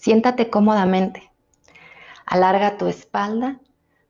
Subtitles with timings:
[0.00, 1.28] Siéntate cómodamente.
[2.24, 3.58] Alarga tu espalda,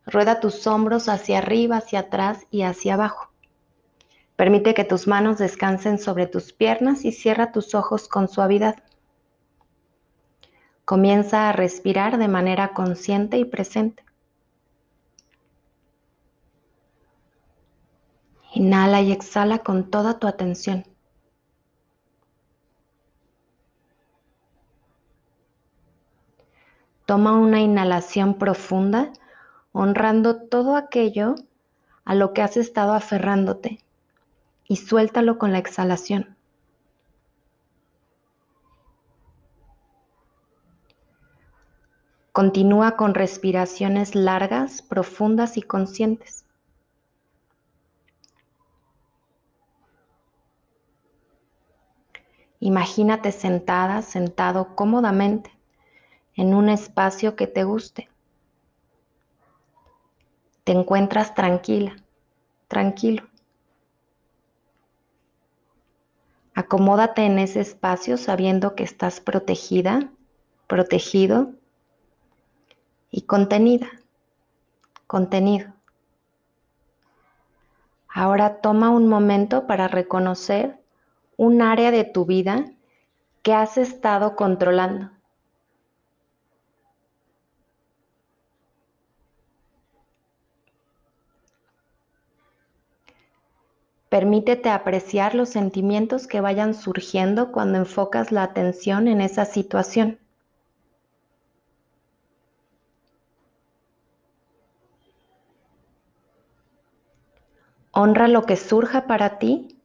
[0.04, 3.30] rueda tus hombros hacia arriba, hacia atrás y hacia abajo.
[4.36, 8.76] Permite que tus manos descansen sobre tus piernas y cierra tus ojos con suavidad.
[10.84, 14.04] Comienza a respirar de manera consciente y presente.
[18.52, 20.84] Inhala y exhala con toda tu atención.
[27.08, 29.14] Toma una inhalación profunda,
[29.72, 31.36] honrando todo aquello
[32.04, 33.78] a lo que has estado aferrándote
[34.66, 36.36] y suéltalo con la exhalación.
[42.32, 46.44] Continúa con respiraciones largas, profundas y conscientes.
[52.60, 55.57] Imagínate sentada, sentado cómodamente
[56.38, 58.08] en un espacio que te guste.
[60.62, 61.96] Te encuentras tranquila,
[62.68, 63.24] tranquilo.
[66.54, 70.12] Acomódate en ese espacio sabiendo que estás protegida,
[70.68, 71.54] protegido
[73.10, 73.88] y contenida,
[75.08, 75.72] contenido.
[78.08, 80.78] Ahora toma un momento para reconocer
[81.36, 82.64] un área de tu vida
[83.42, 85.17] que has estado controlando.
[94.08, 100.18] Permítete apreciar los sentimientos que vayan surgiendo cuando enfocas la atención en esa situación.
[107.92, 109.76] Honra lo que surja para ti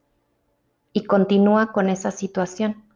[0.94, 2.93] y continúa con esa situación.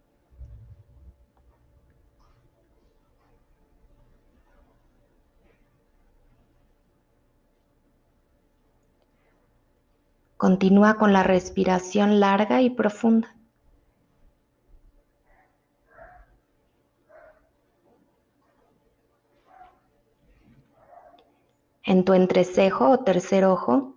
[10.37, 13.35] Continúa con la respiración larga y profunda.
[21.83, 23.95] En tu entrecejo o tercer ojo,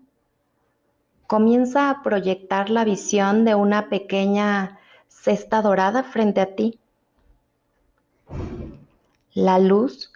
[1.26, 4.78] comienza a proyectar la visión de una pequeña
[5.08, 6.80] cesta dorada frente a ti.
[9.34, 10.12] La luz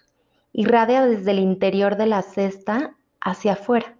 [0.53, 3.94] irradia desde el interior de la cesta hacia afuera.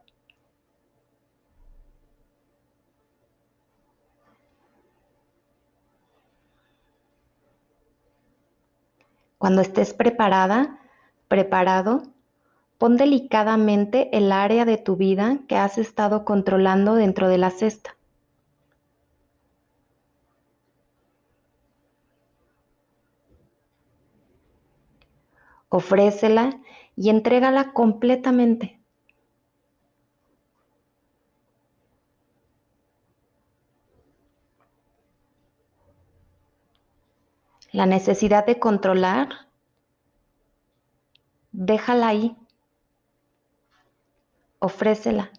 [9.46, 10.80] Cuando estés preparada,
[11.28, 12.02] preparado,
[12.80, 17.96] Pon delicadamente el área de tu vida que has estado controlando dentro de la cesta.
[25.70, 26.60] Ofrécela
[26.96, 28.80] y entrégala completamente.
[37.72, 39.30] La necesidad de controlar,
[41.52, 42.38] déjala ahí
[44.66, 45.32] ofrécela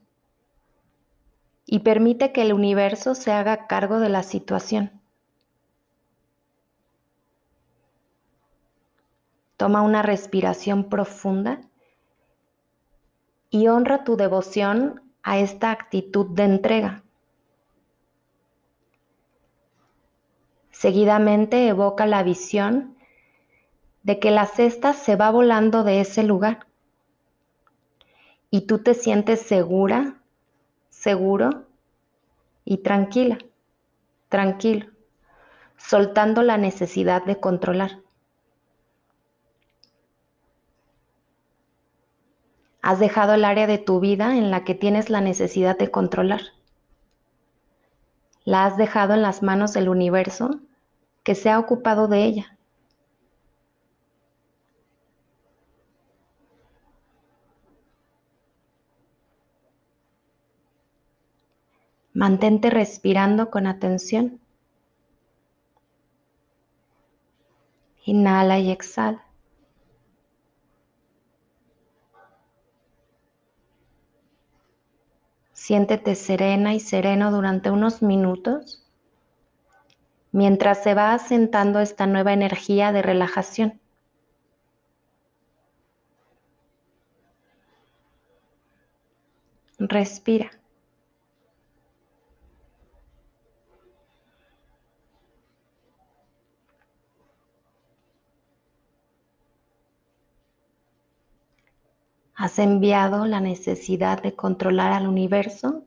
[1.64, 5.00] y permite que el universo se haga cargo de la situación.
[9.56, 11.60] Toma una respiración profunda
[13.50, 17.05] y honra tu devoción a esta actitud de entrega.
[20.86, 22.96] Seguidamente evoca la visión
[24.04, 26.68] de que la cesta se va volando de ese lugar
[28.52, 30.22] y tú te sientes segura,
[30.88, 31.64] seguro
[32.64, 33.38] y tranquila,
[34.28, 34.86] tranquilo,
[35.76, 38.02] soltando la necesidad de controlar.
[42.80, 46.42] Has dejado el área de tu vida en la que tienes la necesidad de controlar.
[48.44, 50.60] La has dejado en las manos del universo
[51.26, 52.56] que se ha ocupado de ella.
[62.14, 64.38] Mantente respirando con atención.
[68.04, 69.24] Inhala y exhala.
[75.52, 78.85] Siéntete serena y sereno durante unos minutos
[80.36, 83.80] mientras se va asentando esta nueva energía de relajación.
[89.78, 90.50] Respira.
[102.34, 105.84] Has enviado la necesidad de controlar al universo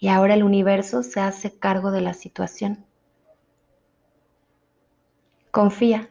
[0.00, 2.84] y ahora el universo se hace cargo de la situación.
[5.54, 6.10] Confía.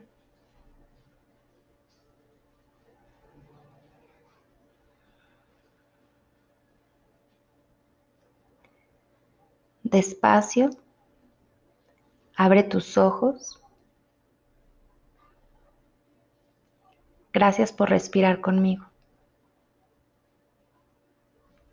[9.84, 10.69] Despacio,
[12.38, 13.62] abre tus ojos.
[17.34, 18.93] Gracias por respirar conmigo.